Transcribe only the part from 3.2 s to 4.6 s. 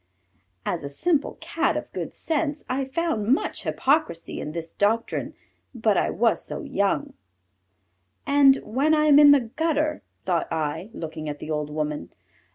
much hypocrisy in